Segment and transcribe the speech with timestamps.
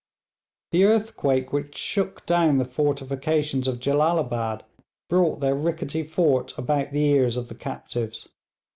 [0.71, 4.63] The earthquake which shook down the fortifications of Jellalabad
[5.07, 8.27] brought their rickety fort about the ears of the captives.